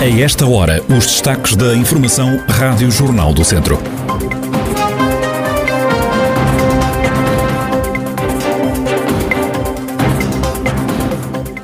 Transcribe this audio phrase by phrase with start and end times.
[0.00, 3.78] A esta hora, os destaques da Informação Rádio Jornal do Centro.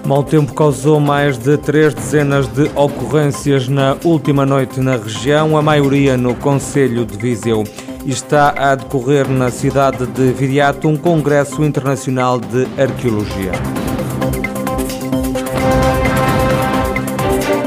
[0.04, 5.62] Mau tempo causou mais de três dezenas de ocorrências na última noite na região, a
[5.62, 7.64] maioria no Conselho de Viseu.
[8.04, 13.52] Está a decorrer na cidade de Viriato um congresso internacional de arqueologia.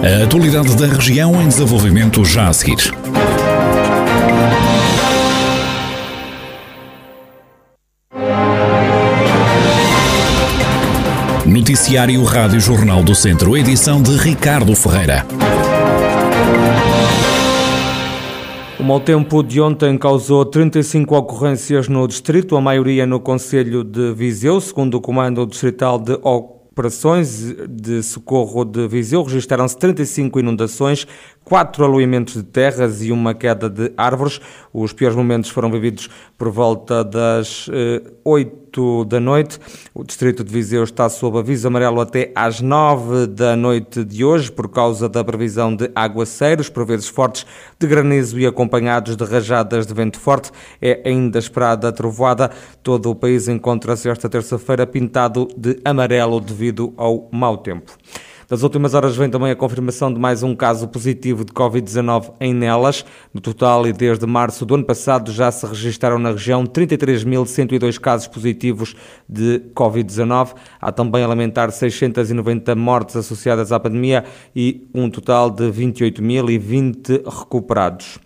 [0.02, 2.94] A atualidade da região em desenvolvimento já a seguir.
[11.46, 15.26] Noticiário Rádio Jornal do Centro, edição de Ricardo Ferreira.
[18.80, 24.14] O mau tempo de ontem causou 35 ocorrências no distrito, a maioria no Conselho de
[24.14, 26.18] Viseu, segundo o Comando Distrital de
[26.80, 29.22] Operações de Socorro de Viseu.
[29.22, 31.06] Registaram-se 35 inundações,
[31.50, 34.40] quatro aluiamentos de terras e uma queda de árvores.
[34.72, 39.60] Os piores momentos foram vividos por volta das eh, 8 da noite.
[39.92, 44.52] O distrito de Viseu está sob aviso amarelo até às 9 da noite de hoje
[44.52, 47.48] por causa da previsão de aguaceiros, por vezes fortes,
[47.80, 50.52] de granizo e acompanhados de rajadas de vento forte.
[50.80, 52.52] É ainda esperada a trovoada.
[52.84, 57.92] Todo o país encontra-se esta terça-feira pintado de amarelo devido ao mau tempo.
[58.50, 62.52] Das últimas horas vem também a confirmação de mais um caso positivo de Covid-19 em
[62.52, 63.06] Nelas.
[63.32, 68.26] No total, e desde março do ano passado, já se registaram na região 33.102 casos
[68.26, 68.96] positivos
[69.30, 70.56] de Covid-19.
[70.82, 74.26] Há também a lamentar 690 mortes associadas à pandemia
[74.56, 78.18] e um total de 28.020 recuperados.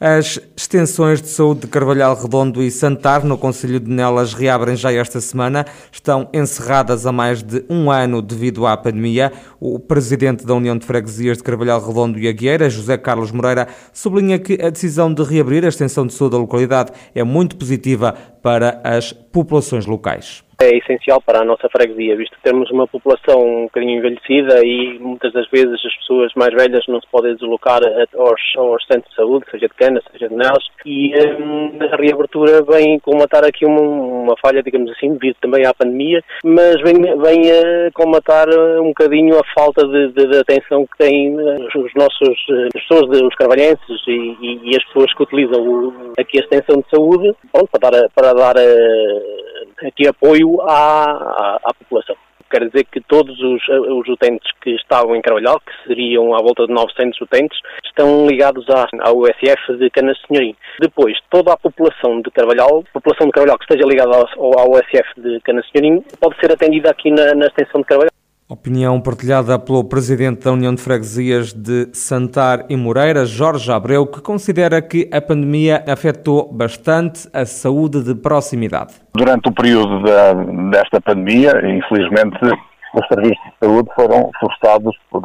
[0.00, 4.92] As extensões de saúde de Carvalhal Redondo e Santar, no Conselho de Nelas, reabrem já
[4.92, 5.66] esta semana.
[5.90, 9.32] Estão encerradas há mais de um ano devido à pandemia.
[9.58, 14.38] O presidente da União de Freguesias de Carvalhal Redondo e Agueira, José Carlos Moreira, sublinha
[14.38, 18.80] que a decisão de reabrir a extensão de saúde da localidade é muito positiva para
[18.84, 20.44] as populações locais.
[20.60, 24.98] É essencial para a nossa freguesia, visto que temos uma população um bocadinho envelhecida e
[24.98, 27.80] muitas das vezes as pessoas mais velhas não se podem deslocar
[28.16, 32.60] aos, aos centros de saúde, seja de Canas, seja de Nelas, e hum, a reabertura
[32.62, 37.52] vem comatar aqui uma, uma, falha, digamos assim, devido também à pandemia, mas vem, vem
[37.52, 38.48] a comatar
[38.80, 42.36] um bocadinho a falta de, de, de atenção que têm os nossos,
[42.74, 46.80] as pessoas, os carvalhenses e, e, e, as pessoas que utilizam o, aqui a extensão
[46.80, 48.54] de saúde, para dar, para dar
[49.86, 52.16] aqui apoio à, à, à população
[52.50, 56.66] quer dizer que todos os, os, utentes que estavam em Carvalhal, que seriam à volta
[56.66, 60.56] de 900 utentes, estão ligados à, à USF de Canas Senhorim.
[60.80, 65.40] Depois, toda a população de Carvalhal, população de Carvalhal que esteja ligada ao USF de
[65.40, 68.17] Canas Senhorim, pode ser atendida aqui na, na extensão de Carvalhal.
[68.50, 74.22] Opinião partilhada pelo presidente da União de Freguesias de Santar e Moreira, Jorge Abreu, que
[74.22, 78.94] considera que a pandemia afetou bastante a saúde de proximidade.
[79.12, 80.32] Durante o período da,
[80.70, 82.38] desta pandemia, infelizmente,
[82.94, 85.22] os serviços de saúde foram forçados por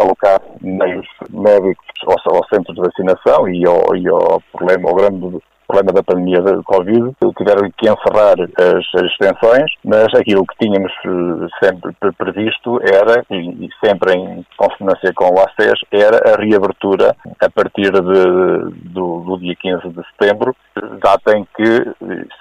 [0.00, 5.42] alocar meios médicos ao, ao centro de vacinação e ao, e ao problema, ao grande
[5.72, 10.92] problema da pandemia da Covid, tiveram que encerrar as, as extensões, mas aquilo que tínhamos
[11.04, 17.50] eh, sempre previsto era, e, sempre em consonância com o ACES, era a reabertura a
[17.50, 20.54] partir de, do, do dia 15 de setembro,
[21.02, 21.92] data em que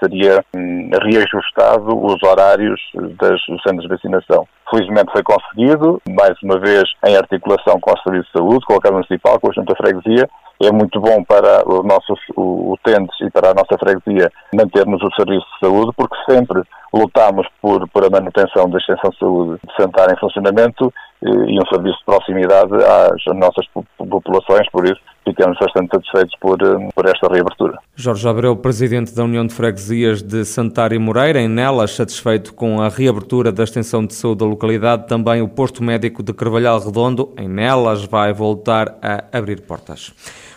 [0.04, 2.82] seria hum, reajustado os horários
[3.18, 4.46] das, dos centros de vacinação.
[4.70, 8.82] Felizmente foi conseguido, mais uma vez em articulação com o Serviço de Saúde, com a
[8.82, 10.30] Câmara Municipal, com a Junta Freguesia,
[10.64, 15.46] é muito bom para os nossos utentes e para a nossa freguesia mantermos o serviço
[15.46, 16.62] de saúde, porque sempre
[16.94, 21.58] lutamos por, por a manutenção da extensão de saúde de Santar em funcionamento eh, e
[21.58, 23.66] um serviço de proximidade às nossas
[23.98, 27.80] populações, por isso ficamos bastante satisfeitos por, eh, por esta reabertura.
[27.96, 32.82] Jorge Abreu, presidente da União de Freguesias de Santar e Moreira, em Nelas, satisfeito com
[32.82, 37.34] a reabertura da extensão de saúde da localidade, também o posto médico de Carvalhal Redondo,
[37.38, 40.14] em Nelas, vai voltar a abrir portas.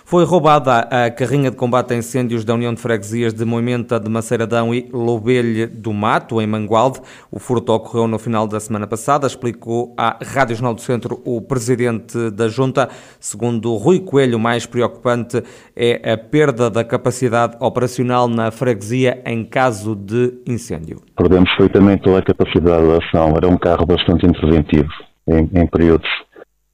[0.06, 4.10] Foi roubada a carrinha de combate a incêndios da União de Freguesias de Moimenta de
[4.10, 7.00] Maceiradão e Lobelho do Mato, em Mangualde.
[7.30, 11.40] O furto ocorreu no final da semana passada, explicou à Rádio Jornal do Centro o
[11.40, 12.90] presidente da Junta.
[13.18, 15.42] Segundo Rui Coelho, o mais preocupante
[15.74, 21.00] é a perda da capacidade operacional na freguesia em caso de incêndio.
[21.16, 23.32] Perdemos perfeitamente toda a capacidade de ação.
[23.38, 24.90] Era um carro bastante interventivo
[25.26, 26.10] em, em períodos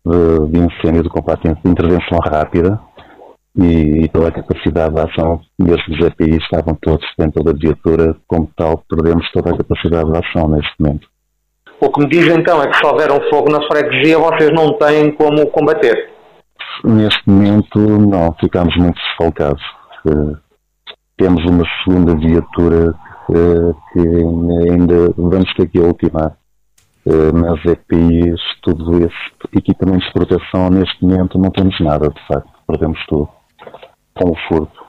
[0.05, 2.81] de, de incêndio de combate de intervenção rápida
[3.57, 8.83] e, pela capacidade de ação, mesmo os EPI estavam todos dentro da viatura, como tal,
[8.89, 11.09] perdemos toda a capacidade de ação neste momento.
[11.81, 14.75] O que me diz então é que se houver um fogo na freguesia, vocês não
[14.75, 16.11] têm como combater.
[16.85, 19.63] neste momento não, ficamos muito desfalcados.
[20.05, 20.37] Uh,
[21.17, 22.95] temos uma segunda viatura
[23.31, 26.37] uh, que ainda vamos ter que ultimar.
[27.07, 32.51] Uh, mas EPIs, tudo esse equipamentos de proteção, neste momento não temos nada, de facto,
[32.67, 33.40] perdemos tudo.
[34.15, 34.80] Com furto.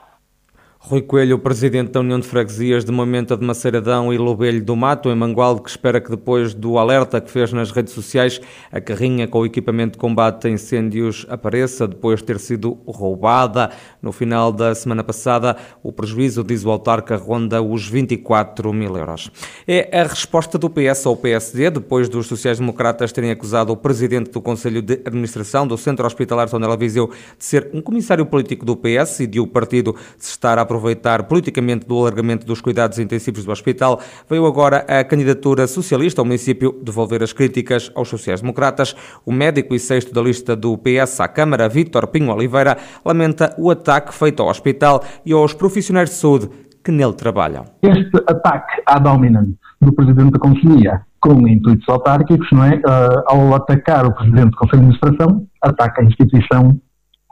[0.84, 5.08] Rui Coelho, presidente da União de Freguesias de Momento de Maceiradão e Lobelho do Mato,
[5.10, 8.40] em Mangualde, que espera que depois do alerta que fez nas redes sociais,
[8.70, 13.70] a carrinha com o equipamento de combate a incêndios apareça depois de ter sido roubada.
[14.02, 19.30] No final da semana passada, o prejuízo, diz o autarca, ronda os 24 mil euros.
[19.68, 24.40] É a resposta do PS ao PSD, depois dos sociais-democratas terem acusado o presidente do
[24.40, 27.08] Conselho de Administração do Centro Hospitalar Tondela Viseu
[27.38, 31.24] de ser um comissário político do PS e de o partido se estar a aproveitar
[31.24, 36.80] politicamente do alargamento dos cuidados intensivos do hospital, veio agora a candidatura socialista ao município
[36.82, 38.96] devolver as críticas aos sociais-democratas.
[39.26, 43.70] O médico e sexto da lista do PS à Câmara, Vítor Pinho Oliveira, lamenta o
[43.70, 46.48] ataque feito ao hospital e aos profissionais de saúde
[46.82, 47.64] que nele trabalham.
[47.82, 52.76] Este ataque à dominante do Presidente da Conselhia com intuitos autárquicos, não é?
[52.76, 56.80] Uh, ao atacar o Presidente do Conselho de Administração, ataca a instituição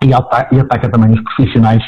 [0.05, 1.83] e ataca, e ataca também os profissionais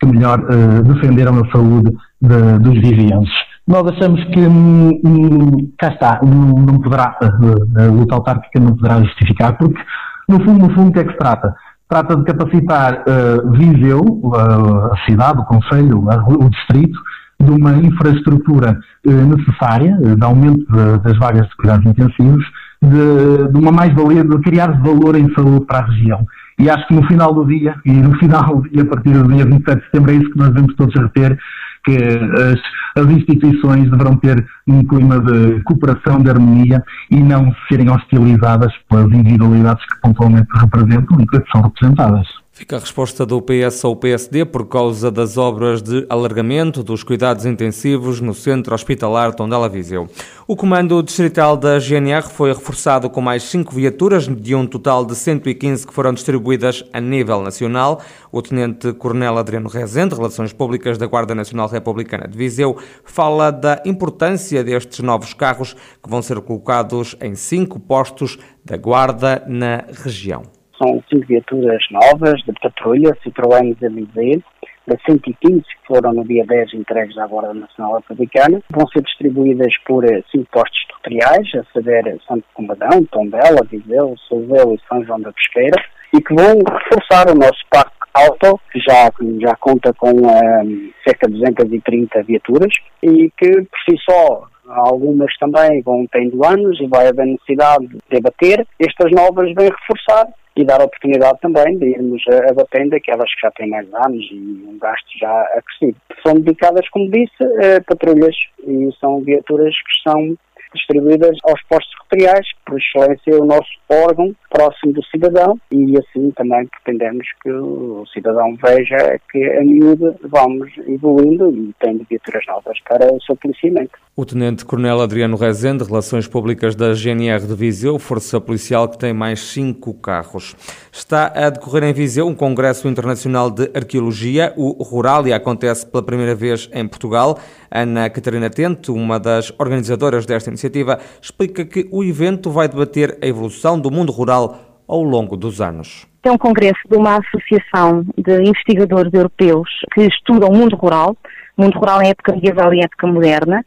[0.00, 1.90] que melhor uh, defenderam a saúde
[2.20, 3.32] de, dos vivienses.
[3.66, 8.74] Nós achamos que, hum, hum cá está, não, não poderá, uh, a luta autárquica não
[8.76, 9.80] poderá justificar, porque,
[10.28, 11.54] no fundo, no fundo, o que é que se trata?
[11.88, 16.98] Trata de capacitar uh, Viseu, uh, a cidade, o Conselho, o Distrito,
[17.40, 22.44] de uma infraestrutura uh, necessária, de aumento de, das vagas de cuidados intensivos,
[22.82, 26.26] de, de uma mais-valia, de criar valor em saúde para a região.
[26.58, 29.44] E acho que no final do dia, e no final, e a partir do dia
[29.44, 31.38] 27 de setembro, é isso que nós devemos todos reter,
[31.84, 37.88] que as, as, instituições deverão ter um clima de cooperação, de harmonia e não serem
[37.90, 42.26] hostilizadas pelas individualidades que pontualmente representam e que são representadas.
[42.58, 47.46] Fica a resposta do PS ao PSD por causa das obras de alargamento dos cuidados
[47.46, 50.08] intensivos no centro hospitalar Tondela Viseu.
[50.44, 55.14] O comando distrital da GNR foi reforçado com mais cinco viaturas, de um total de
[55.14, 58.00] 115 que foram distribuídas a nível nacional.
[58.32, 64.64] O tenente-coronel Adriano Rezende, Relações Públicas da Guarda Nacional Republicana de Viseu, fala da importância
[64.64, 70.57] destes novos carros que vão ser colocados em cinco postos da Guarda na região.
[70.78, 74.42] São cinco viaturas novas de patrulha, Citroën ZMZ,
[74.86, 78.62] das 115 que foram no dia 10 entregues à Guarda Nacional Republicana.
[78.70, 84.74] Vão ser distribuídas por eh, cinco postos tutoriais, a saber Santo Combadão, Tondela, Viseu, Souzelo
[84.74, 85.82] e São João da Pesqueira,
[86.14, 89.10] e que vão reforçar o nosso parque auto, que já,
[89.40, 92.72] já conta com um, ehm, cerca de 230 viaturas,
[93.02, 97.98] e que por si só algumas também vão tendo anos e vai haver necessidade de
[98.10, 98.66] debater.
[98.78, 103.70] Estas novas vêm reforçar e dar oportunidade também de irmos abatendo aquelas que já têm
[103.70, 105.96] mais anos e um gasto já acrescido.
[106.26, 108.34] São dedicadas, como disse, a patrulhas
[108.66, 110.36] e são viaturas que são
[110.74, 115.96] distribuídas aos postos secretariais, que por excelência é o nosso órgão próximo do cidadão e
[115.98, 122.44] assim também pretendemos que o cidadão veja que a miúde vamos evoluindo e tendo viaturas
[122.46, 123.92] novas para o seu policiamento.
[124.16, 129.40] O Tenente-Coronel Adriano Rezende, Relações Públicas da GNR de Viseu, Força Policial que tem mais
[129.40, 130.56] cinco carros.
[130.92, 136.34] Está a decorrer em Viseu um Congresso Internacional de Arqueologia, o Ruralia, acontece pela primeira
[136.34, 137.38] vez em Portugal.
[137.70, 143.26] Ana Catarina Tente, uma das organizadoras desta iniciativa, explica que o evento vai debater a
[143.26, 144.58] evolução do mundo rural
[144.88, 146.06] ao longo dos anos.
[146.24, 151.16] É um congresso de uma associação de investigadores europeus que estudam o mundo rural,
[151.56, 153.64] mundo rural em época medieval e época moderna,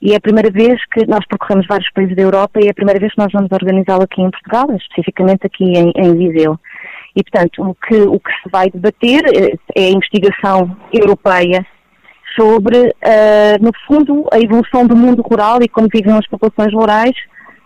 [0.00, 2.74] e é a primeira vez que nós percorremos vários países da Europa e é a
[2.74, 6.58] primeira vez que nós vamos organizá-lo aqui em Portugal, especificamente aqui em, em Viseu.
[7.16, 11.66] E, portanto, o que, o que se vai debater eh, é a investigação europeia
[12.38, 17.14] sobre, uh, no fundo, a evolução do mundo rural e como vivem as populações rurais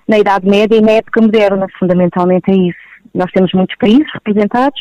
[0.09, 1.67] na Idade Média e na época moderna.
[1.79, 2.79] Fundamentalmente é isso.
[3.14, 4.81] Nós temos muitos países representados,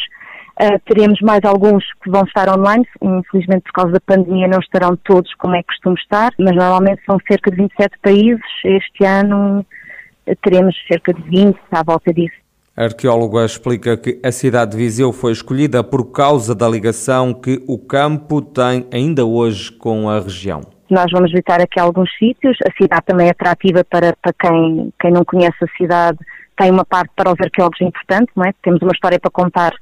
[0.62, 4.96] uh, teremos mais alguns que vão estar online, infelizmente por causa da pandemia não estarão
[4.96, 8.46] todos como é costume estar, mas normalmente são cerca de 27 países.
[8.64, 9.66] Este ano
[10.42, 12.42] teremos cerca de 20 à volta disso.
[12.76, 17.62] A arqueóloga explica que a cidade de Viseu foi escolhida por causa da ligação que
[17.68, 20.62] o campo tem ainda hoje com a região.
[20.90, 22.58] Nós vamos visitar aqui alguns sítios.
[22.66, 26.18] A cidade também é atrativa para, para quem, quem não conhece a cidade.
[26.58, 28.54] Tem uma parte para os arqueólogos importante, não é?
[28.64, 29.74] Temos uma história para contar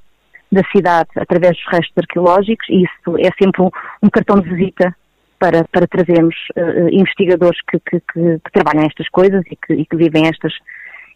[0.52, 3.70] da cidade através dos restos arqueológicos e isso é sempre um,
[4.02, 4.96] um cartão de visita
[5.38, 9.96] para, para trazermos uh, investigadores que, que, que, que, trabalham estas coisas e que, e
[9.96, 10.54] vivem estas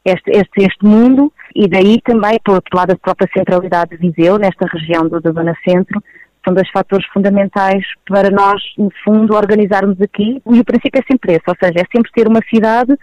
[0.06, 4.38] este, este, este mundo E daí também, por outro lado, a própria centralidade de Viseu,
[4.38, 6.02] nesta região da Zona Centro,
[6.44, 10.42] são dois fatores fundamentais para nós, no fundo, organizarmos aqui.
[10.46, 12.98] E o princípio é sempre esse, ou seja, é sempre ter uma cidade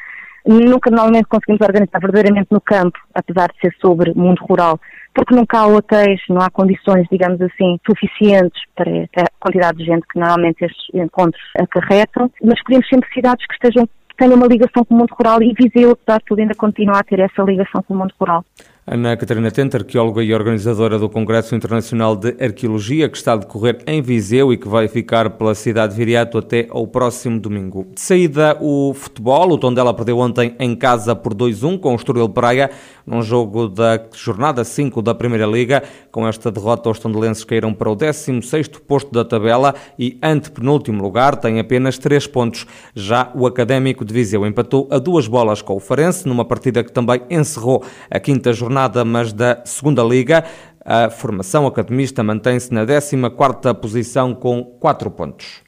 [0.46, 4.80] Nunca normalmente conseguimos organizar verdadeiramente no campo, apesar de ser sobre mundo rural,
[5.14, 10.06] porque nunca há hotéis, não há condições, digamos assim, suficientes para a quantidade de gente
[10.10, 13.88] que normalmente estes encontros acarretam, mas queremos sempre cidades que estejam
[14.20, 17.02] tenha uma ligação com o mundo rural e Viseu, apesar de tudo, ainda continua a
[17.02, 18.44] ter essa ligação com o mundo rural.
[18.86, 23.78] Ana Catarina Tente, arqueóloga e organizadora do Congresso Internacional de Arqueologia, que está a decorrer
[23.86, 27.86] em Viseu e que vai ficar pela cidade de Viriato até ao próximo domingo.
[27.94, 29.52] De saída, o futebol.
[29.52, 32.70] O Tondela perdeu ontem em casa por 2-1 com o Estoril Praia,
[33.06, 35.82] num jogo da jornada 5 da Primeira Liga.
[36.10, 41.36] Com esta derrota, os tondelenses caíram para o 16º posto da tabela e, antepenúltimo lugar,
[41.36, 42.66] tem apenas 3 pontos.
[42.94, 46.90] Já o Académico de Viseu empatou a duas bolas com o Farense, numa partida que
[46.90, 50.44] também encerrou a quinta jornada jornada, mas da segunda Liga.
[50.84, 55.62] A formação academista mantém-se na 14ª posição com 4 pontos.